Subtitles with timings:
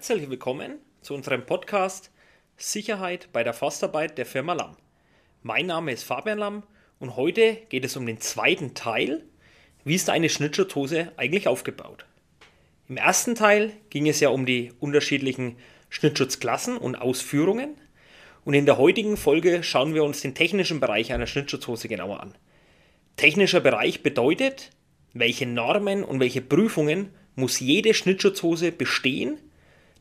[0.00, 2.10] Herzlich willkommen zu unserem Podcast
[2.56, 4.78] Sicherheit bei der Forstarbeit der Firma Lamm.
[5.42, 6.62] Mein Name ist Fabian Lamm
[6.98, 9.22] und heute geht es um den zweiten Teil.
[9.84, 12.06] Wie ist eine Schnittschutzhose eigentlich aufgebaut?
[12.88, 15.56] Im ersten Teil ging es ja um die unterschiedlichen
[15.90, 17.74] Schnittschutzklassen und Ausführungen.
[18.46, 22.34] Und in der heutigen Folge schauen wir uns den technischen Bereich einer Schnittschutzhose genauer an.
[23.16, 24.70] Technischer Bereich bedeutet,
[25.12, 29.38] welche Normen und welche Prüfungen muss jede Schnittschutzhose bestehen,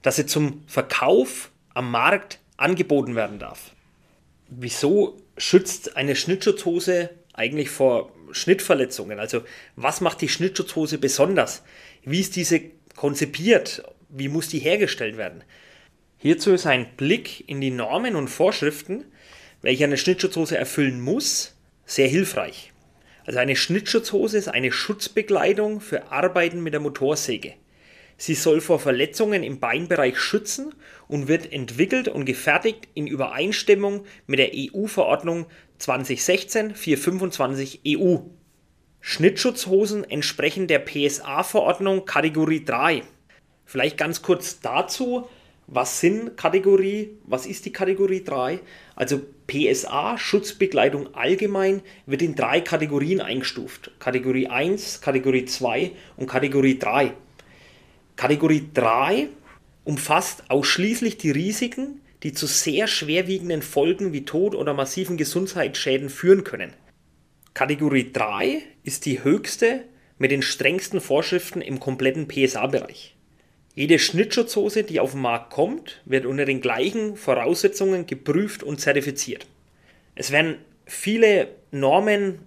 [0.02, 3.71] dass sie zum Verkauf am Markt angeboten werden darf.
[4.49, 9.20] Wieso schützt eine Schnittschutzhose eigentlich vor Schnittverletzungen?
[9.20, 9.44] Also
[9.75, 11.63] was macht die Schnittschutzhose besonders?
[12.03, 12.62] Wie ist diese
[12.95, 13.84] konzipiert?
[14.09, 15.44] Wie muss die hergestellt werden?
[16.17, 19.05] Hierzu ist ein Blick in die Normen und Vorschriften,
[19.61, 21.55] welche eine Schnittschutzhose erfüllen muss,
[21.86, 22.73] sehr hilfreich.
[23.25, 27.53] Also eine Schnittschutzhose ist eine Schutzbekleidung für Arbeiten mit der Motorsäge.
[28.22, 30.75] Sie soll vor Verletzungen im Beinbereich schützen
[31.08, 35.45] und wird entwickelt und gefertigt in Übereinstimmung mit der EU-Verordnung
[35.80, 38.17] 2016-425 EU.
[39.00, 43.03] Schnittschutzhosen entsprechen der PSA-Verordnung Kategorie 3.
[43.64, 45.30] Vielleicht ganz kurz dazu,
[45.67, 48.59] was sind Kategorie, was ist die Kategorie 3?
[48.97, 53.92] Also PSA, Schutzbekleidung allgemein, wird in drei Kategorien eingestuft.
[53.97, 57.14] Kategorie 1, Kategorie 2 und Kategorie 3.
[58.20, 59.30] Kategorie 3
[59.86, 66.44] umfasst ausschließlich die Risiken, die zu sehr schwerwiegenden Folgen wie Tod oder massiven Gesundheitsschäden führen
[66.44, 66.73] können.
[67.53, 69.86] Kategorie 3 ist die höchste
[70.17, 73.16] mit den strengsten Vorschriften im kompletten PSA-Bereich.
[73.73, 79.47] Jede Schnittschutzhose, die auf den Markt kommt, wird unter den gleichen Voraussetzungen geprüft und zertifiziert.
[80.16, 82.40] Es werden viele Normen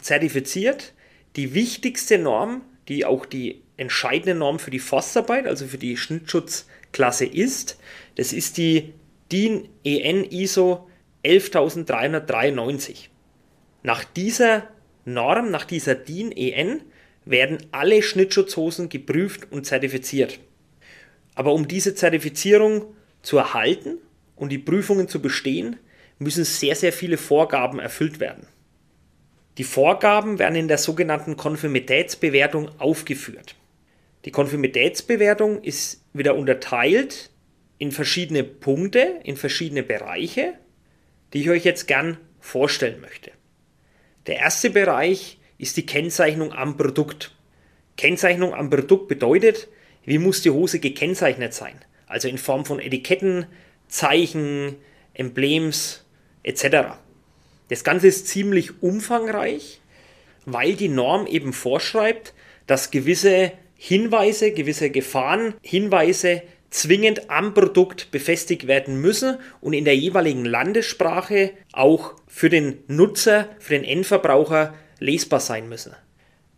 [0.00, 0.94] zertifiziert.
[1.36, 7.24] Die wichtigste Norm, die auch die entscheidende Norm für die Forstarbeit, also für die Schnittschutzklasse
[7.24, 7.78] ist.
[8.16, 8.92] Das ist die
[9.30, 10.88] DIN EN ISO
[11.22, 13.10] 11393.
[13.82, 14.68] Nach dieser
[15.04, 16.82] Norm, nach dieser DIN EN,
[17.24, 20.40] werden alle Schnittschutzhosen geprüft und zertifiziert.
[21.34, 22.84] Aber um diese Zertifizierung
[23.22, 23.98] zu erhalten
[24.36, 25.76] und die Prüfungen zu bestehen,
[26.18, 28.46] müssen sehr, sehr viele Vorgaben erfüllt werden.
[29.58, 33.54] Die Vorgaben werden in der sogenannten Konformitätsbewertung aufgeführt.
[34.24, 37.30] Die Konformitätsbewertung ist wieder unterteilt
[37.78, 40.54] in verschiedene Punkte, in verschiedene Bereiche,
[41.32, 43.32] die ich euch jetzt gern vorstellen möchte.
[44.26, 47.34] Der erste Bereich ist die Kennzeichnung am Produkt.
[47.96, 49.68] Kennzeichnung am Produkt bedeutet,
[50.04, 51.74] wie muss die Hose gekennzeichnet sein?
[52.06, 53.46] Also in Form von Etiketten,
[53.88, 54.76] Zeichen,
[55.14, 56.04] Emblems
[56.42, 56.98] etc.
[57.68, 59.80] Das Ganze ist ziemlich umfangreich,
[60.44, 62.34] weil die Norm eben vorschreibt,
[62.66, 63.52] dass gewisse
[63.84, 72.14] Hinweise, gewisse Gefahrenhinweise zwingend am Produkt befestigt werden müssen und in der jeweiligen Landessprache auch
[72.28, 75.96] für den Nutzer, für den Endverbraucher lesbar sein müssen.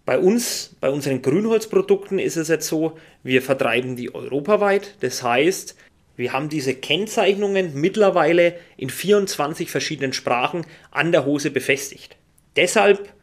[0.05, 4.97] Bei uns, bei unseren Grünholzprodukten ist es jetzt so, wir vertreiben die europaweit.
[5.01, 5.77] Das heißt,
[6.17, 12.19] wir haben diese Kennzeichnungen mittlerweile in 24 verschiedenen Sprachen an der Hose befestigt.
[12.55, 13.15] Deshalb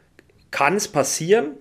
[0.49, 1.51] kann es passieren,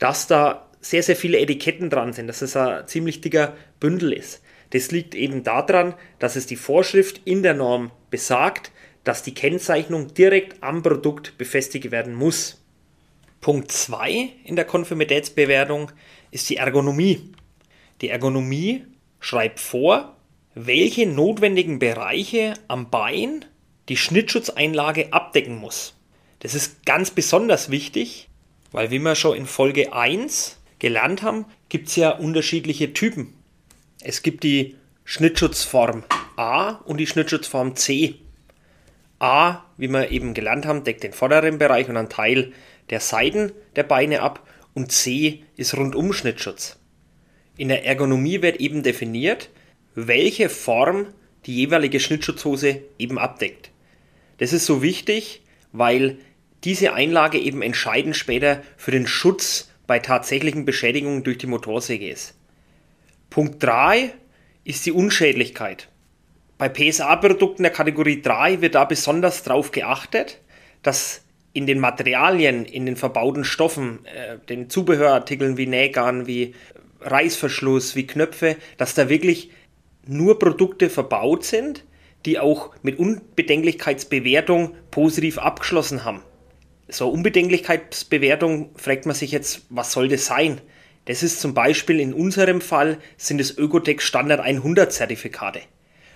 [0.00, 4.42] dass da sehr, sehr viele Etiketten dran sind, dass es ein ziemlich dicker Bündel ist.
[4.70, 8.70] Das liegt eben daran, dass es die Vorschrift in der Norm besagt,
[9.02, 12.62] dass die Kennzeichnung direkt am Produkt befestigt werden muss.
[13.40, 15.90] Punkt 2 in der Konformitätsbewertung
[16.30, 17.32] ist die Ergonomie.
[18.00, 18.84] Die Ergonomie
[19.20, 20.16] schreibt vor,
[20.54, 23.44] welche notwendigen Bereiche am Bein
[23.88, 25.94] die Schnittschutzeinlage abdecken muss.
[26.40, 28.28] Das ist ganz besonders wichtig,
[28.72, 33.32] weil wie wir schon in Folge 1 gelernt haben, gibt es ja unterschiedliche Typen.
[34.02, 36.04] Es gibt die Schnittschutzform
[36.36, 38.16] A und die Schnittschutzform C.
[39.18, 42.52] A, wie wir eben gelernt haben, deckt den vorderen Bereich und einen Teil
[42.90, 46.76] der Seiten der Beine ab und C ist rundum Schnittschutz.
[47.56, 49.48] In der Ergonomie wird eben definiert,
[49.94, 51.06] welche Form
[51.46, 53.70] die jeweilige Schnittschutzhose eben abdeckt.
[54.36, 55.40] Das ist so wichtig,
[55.72, 56.18] weil
[56.62, 62.34] diese Einlage eben entscheidend später für den Schutz bei tatsächlichen Beschädigungen durch die Motorsäge ist.
[63.30, 64.12] Punkt 3
[64.64, 65.88] ist die Unschädlichkeit.
[66.56, 70.40] Bei PSA-Produkten der Kategorie 3 wird da besonders darauf geachtet,
[70.82, 71.22] dass
[71.52, 76.54] in den Materialien, in den verbauten Stoffen, äh, den Zubehörartikeln wie Nähgarn, wie
[77.00, 79.50] Reißverschluss, wie Knöpfe, dass da wirklich
[80.06, 81.84] nur Produkte verbaut sind,
[82.24, 86.22] die auch mit Unbedenklichkeitsbewertung positiv abgeschlossen haben
[86.88, 90.60] so Unbedenklichkeitsbewertung fragt man sich jetzt, was soll das sein?
[91.06, 95.60] Das ist zum Beispiel in unserem Fall sind es Ökotex Standard 100 Zertifikate.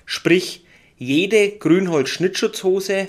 [0.07, 0.65] Sprich,
[0.97, 3.09] jede Grünholz-Schnittschutzhose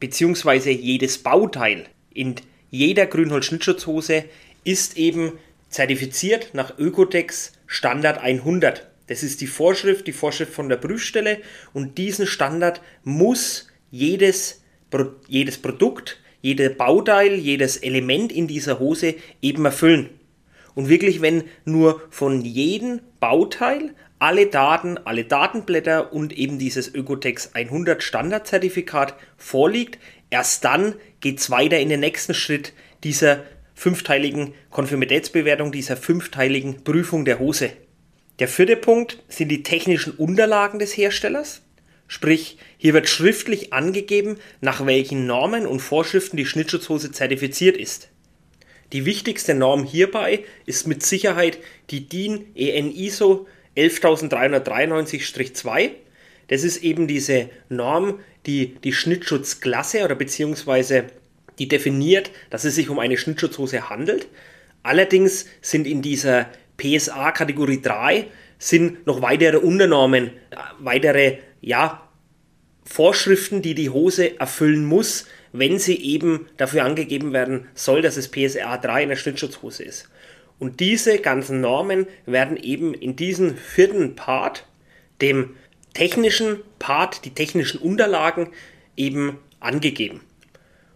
[0.00, 0.70] bzw.
[0.72, 2.36] jedes Bauteil in
[2.70, 4.24] jeder Grünholz-Schnittschutzhose
[4.64, 5.32] ist eben
[5.68, 8.88] zertifiziert nach Ökotex Standard 100.
[9.06, 11.38] Das ist die Vorschrift, die Vorschrift von der Prüfstelle
[11.72, 14.62] und diesen Standard muss jedes,
[15.26, 20.10] jedes Produkt, jedes Bauteil, jedes Element in dieser Hose eben erfüllen.
[20.74, 27.54] Und wirklich, wenn nur von jedem Bauteil alle Daten, alle Datenblätter und eben dieses Ökotex
[27.54, 29.98] 100 Standardzertifikat vorliegt,
[30.30, 32.72] erst dann geht es weiter in den nächsten Schritt
[33.04, 33.44] dieser
[33.74, 37.70] fünfteiligen Konformitätsbewertung, dieser fünfteiligen Prüfung der Hose.
[38.40, 41.62] Der vierte Punkt sind die technischen Unterlagen des Herstellers.
[42.08, 48.08] Sprich, hier wird schriftlich angegeben, nach welchen Normen und Vorschriften die Schnittschutzhose zertifiziert ist.
[48.92, 51.58] Die wichtigste Norm hierbei ist mit Sicherheit
[51.90, 53.46] die DIN EN ISO
[53.76, 55.90] 11393-2.
[56.48, 61.04] Das ist eben diese Norm, die die Schnittschutzklasse oder beziehungsweise
[61.58, 64.28] die definiert, dass es sich um eine Schnittschutzhose handelt.
[64.82, 68.28] Allerdings sind in dieser PSA Kategorie 3
[68.58, 70.30] sind noch weitere Unternormen,
[70.78, 72.02] weitere ja,
[72.84, 78.30] Vorschriften, die die Hose erfüllen muss, wenn sie eben dafür angegeben werden soll, dass es
[78.30, 80.08] PSA 3 in der Schnittschutzhose ist.
[80.58, 84.66] Und diese ganzen Normen werden eben in diesem vierten Part,
[85.20, 85.56] dem
[85.94, 88.48] technischen Part, die technischen Unterlagen
[88.96, 90.22] eben angegeben.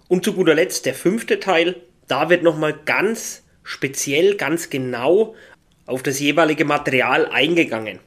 [0.08, 1.76] Und zu guter Letzt der fünfte Teil,
[2.08, 5.34] da wird nochmal ganz speziell, ganz genau
[5.86, 8.00] auf das jeweilige Material eingegangen.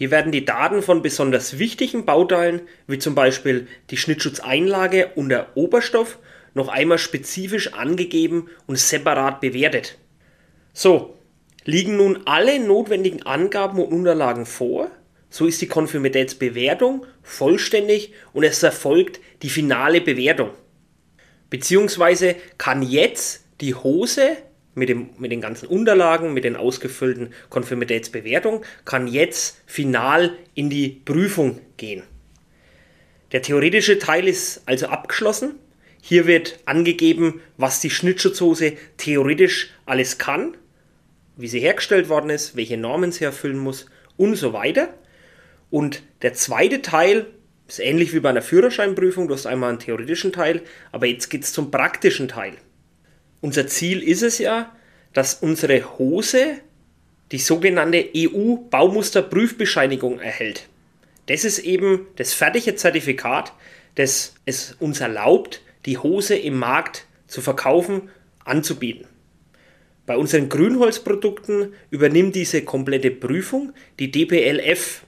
[0.00, 5.54] Hier werden die Daten von besonders wichtigen Bauteilen, wie zum Beispiel die Schnittschutzeinlage und der
[5.58, 6.18] Oberstoff,
[6.54, 9.98] noch einmal spezifisch angegeben und separat bewertet.
[10.72, 11.18] So,
[11.66, 14.90] liegen nun alle notwendigen Angaben und Unterlagen vor,
[15.28, 20.48] so ist die Konformitätsbewertung vollständig und es erfolgt die finale Bewertung.
[21.50, 24.38] Beziehungsweise kann jetzt die Hose
[24.74, 30.88] mit, dem, mit den ganzen Unterlagen, mit den ausgefüllten Konformitätsbewertungen, kann jetzt final in die
[30.88, 32.02] Prüfung gehen.
[33.32, 35.54] Der theoretische Teil ist also abgeschlossen.
[36.02, 40.56] Hier wird angegeben, was die Schnittschutzhose theoretisch alles kann,
[41.36, 44.94] wie sie hergestellt worden ist, welche Normen sie erfüllen muss und so weiter.
[45.70, 47.26] Und der zweite Teil
[47.68, 49.28] ist ähnlich wie bei einer Führerscheinprüfung.
[49.28, 52.54] Du hast einmal einen theoretischen Teil, aber jetzt geht es zum praktischen Teil.
[53.40, 54.72] Unser Ziel ist es ja,
[55.12, 56.60] dass unsere Hose
[57.32, 60.68] die sogenannte EU-Baumusterprüfbescheinigung erhält.
[61.26, 63.52] Das ist eben das fertige Zertifikat,
[63.94, 68.10] das es uns erlaubt, die Hose im Markt zu verkaufen,
[68.44, 69.06] anzubieten.
[70.06, 75.04] Bei unseren Grünholzprodukten übernimmt diese komplette Prüfung die DPLF,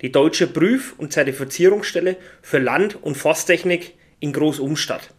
[0.00, 5.10] die Deutsche Prüf- und Zertifizierungsstelle für Land- und Forsttechnik in Großumstadt.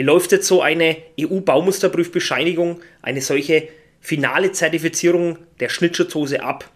[0.00, 3.68] Wie läuft jetzt so eine EU-Baumusterprüfbescheinigung, eine solche
[4.00, 6.70] finale Zertifizierung der Schnittschutzhose ab?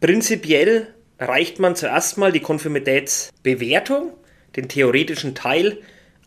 [0.00, 0.86] Prinzipiell
[1.18, 4.14] reicht man zuerst mal die Konformitätsbewertung,
[4.56, 5.82] den theoretischen Teil,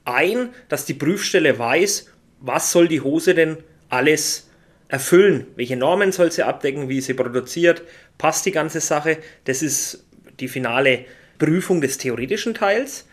[0.06, 3.58] ein, dass die Prüfstelle weiß, was soll die Hose denn
[3.90, 4.52] alles
[4.88, 7.82] erfüllen, welche Normen soll sie abdecken, wie sie produziert,
[8.20, 9.18] passt die ganze Sache.
[9.46, 10.06] Das ist
[10.40, 11.06] die finale
[11.40, 13.08] Prüfung des theoretischen Teils.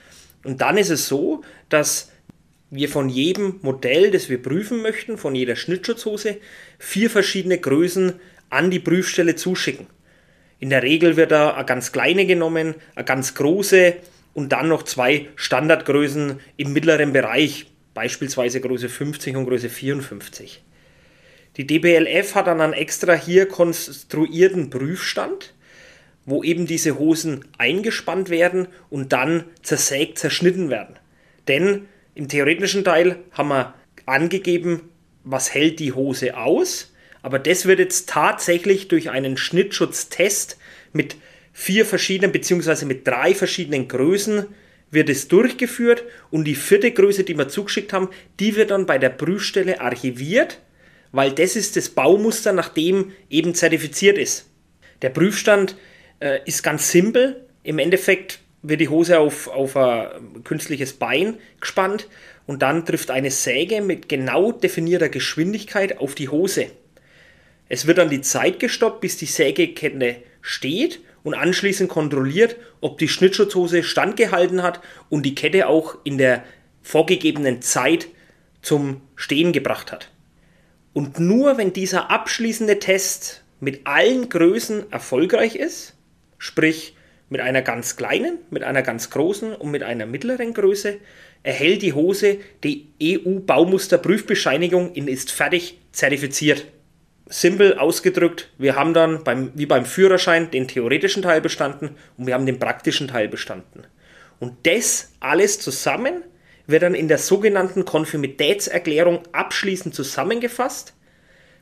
[0.44, 2.12] Und dann ist es so, dass
[2.70, 6.36] wir von jedem Modell, das wir prüfen möchten, von jeder Schnittschutzhose,
[6.78, 8.14] vier verschiedene Größen
[8.50, 9.86] an die Prüfstelle zuschicken.
[10.58, 13.94] In der Regel wird da eine ganz kleine genommen, eine ganz große
[14.34, 20.62] und dann noch zwei Standardgrößen im mittleren Bereich, beispielsweise Größe 50 und Größe 54.
[21.56, 25.54] Die DBLF hat dann einen extra hier konstruierten Prüfstand,
[26.24, 30.96] wo eben diese Hosen eingespannt werden und dann zersägt, zerschnitten werden.
[31.48, 34.90] Denn im theoretischen Teil haben wir angegeben,
[35.24, 40.58] was hält die Hose aus, aber das wird jetzt tatsächlich durch einen Schnittschutztest
[40.92, 41.16] mit
[41.52, 42.84] vier verschiedenen bzw.
[42.84, 44.46] mit drei verschiedenen Größen
[44.90, 48.08] wird es durchgeführt und die vierte Größe, die wir zugeschickt haben,
[48.40, 50.60] die wird dann bei der Prüfstelle archiviert
[51.12, 54.46] weil das ist das Baumuster, nach dem eben zertifiziert ist.
[55.02, 55.76] Der Prüfstand
[56.20, 57.46] äh, ist ganz simpel.
[57.62, 62.08] Im Endeffekt wird die Hose auf, auf ein künstliches Bein gespannt
[62.46, 66.66] und dann trifft eine Säge mit genau definierter Geschwindigkeit auf die Hose.
[67.68, 73.08] Es wird dann die Zeit gestoppt, bis die Sägekette steht und anschließend kontrolliert, ob die
[73.08, 76.42] Schnittschutzhose standgehalten hat und die Kette auch in der
[76.82, 78.08] vorgegebenen Zeit
[78.62, 80.10] zum Stehen gebracht hat.
[80.94, 85.94] Und nur wenn dieser abschließende Test mit allen Größen erfolgreich ist,
[86.38, 86.96] sprich
[87.28, 90.96] mit einer ganz kleinen, mit einer ganz großen und mit einer mittleren Größe,
[91.42, 96.66] erhält die Hose die EU-Baumusterprüfbescheinigung und ist fertig zertifiziert.
[97.30, 102.34] Simpel ausgedrückt, wir haben dann beim, wie beim Führerschein den theoretischen Teil bestanden und wir
[102.34, 103.84] haben den praktischen Teil bestanden.
[104.40, 106.22] Und das alles zusammen
[106.66, 110.94] wird dann in der sogenannten Konformitätserklärung abschließend zusammengefasst.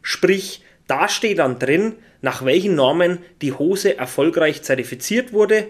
[0.02, 5.69] Sprich, da steht dann drin, nach welchen Normen die Hose erfolgreich zertifiziert wurde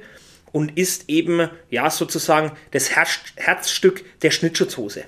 [0.53, 5.05] und ist eben ja sozusagen das Herz Herzstück der Schnittschutzhose.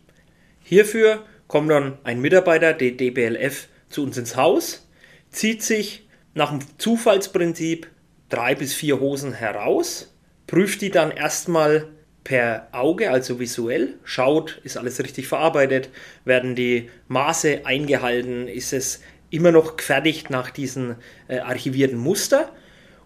[0.64, 4.88] Hierfür kommt dann ein Mitarbeiter der DBLF zu uns ins Haus,
[5.30, 7.88] zieht sich nach dem Zufallsprinzip
[8.30, 10.14] drei bis vier Hosen heraus,
[10.48, 11.88] prüft die dann erstmal
[12.24, 15.90] per Auge, also visuell, schaut, ist alles richtig verarbeitet,
[16.26, 20.96] werden die Maße eingehalten, ist es immer noch gefertigt nach diesen
[21.28, 22.52] äh, archivierten Muster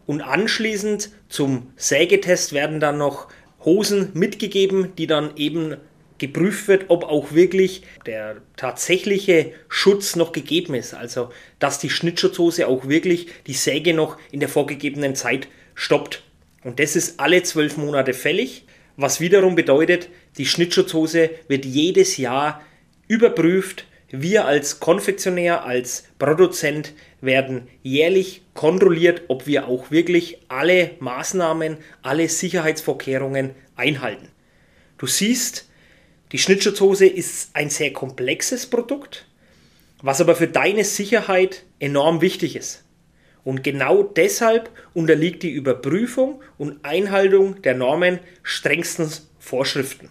[0.06, 3.28] und anschließend zum Sägetest werden dann noch
[3.64, 5.76] Hosen mitgegeben, die dann eben
[6.20, 10.94] geprüft wird, ob auch wirklich der tatsächliche Schutz noch gegeben ist.
[10.94, 16.24] Also, dass die Schnittschutzhose auch wirklich die Säge noch in der vorgegebenen Zeit stoppt.
[16.64, 18.66] Und das ist alle zwölf Monate fällig,
[18.98, 22.62] was wiederum bedeutet, die Schnittschutzhose wird jedes Jahr
[23.08, 23.86] überprüft.
[24.10, 32.28] Wir als Konfektionär, als Produzent werden jährlich kontrolliert, ob wir auch wirklich alle Maßnahmen, alle
[32.28, 34.28] Sicherheitsvorkehrungen einhalten.
[34.98, 35.69] Du siehst,
[36.32, 39.26] die Schnittschutzhose ist ein sehr komplexes Produkt,
[40.02, 42.84] was aber für deine Sicherheit enorm wichtig ist.
[43.44, 50.10] Und genau deshalb unterliegt die Überprüfung und Einhaltung der Normen strengstens Vorschriften.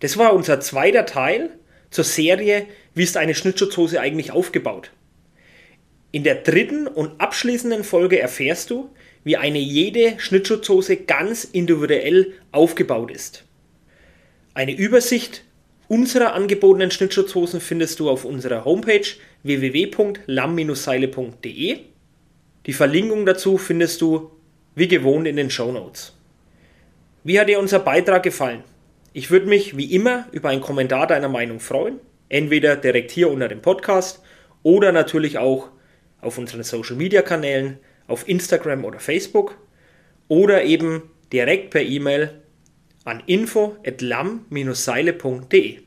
[0.00, 1.50] Das war unser zweiter Teil
[1.90, 4.90] zur Serie, wie ist eine Schnittschutzhose eigentlich aufgebaut.
[6.10, 8.90] In der dritten und abschließenden Folge erfährst du,
[9.24, 13.44] wie eine jede Schnittschutzhose ganz individuell aufgebaut ist.
[14.56, 15.42] Eine Übersicht
[15.88, 19.04] unserer angebotenen Schnittschutzhosen findest du auf unserer Homepage
[19.42, 21.78] www.lam-seile.de.
[22.66, 24.30] Die Verlinkung dazu findest du
[24.76, 26.16] wie gewohnt in den Show Notes.
[27.24, 28.62] Wie hat dir unser Beitrag gefallen?
[29.12, 33.48] Ich würde mich wie immer über einen Kommentar deiner Meinung freuen, entweder direkt hier unter
[33.48, 34.22] dem Podcast
[34.62, 35.70] oder natürlich auch
[36.20, 39.58] auf unseren Social Media Kanälen, auf Instagram oder Facebook
[40.28, 42.43] oder eben direkt per E-Mail
[43.04, 45.78] an info@lam-seile.de.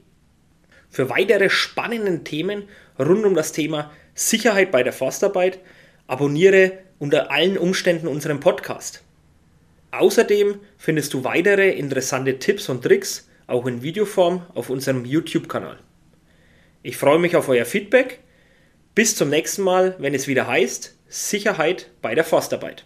[0.90, 2.64] Für weitere spannende Themen
[2.98, 5.60] rund um das Thema Sicherheit bei der Forstarbeit
[6.08, 9.04] abonniere unter allen Umständen unseren Podcast.
[9.92, 15.80] Außerdem findest du weitere interessante Tipps und Tricks auch in Videoform auf unserem YouTube-Kanal.
[16.84, 18.20] Ich freue mich auf euer Feedback
[18.96, 22.86] bis zum nächsten Mal, wenn es wieder heißt Sicherheit bei der Forstarbeit.